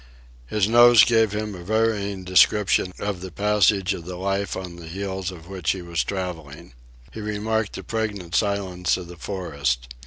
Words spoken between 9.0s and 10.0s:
the forest.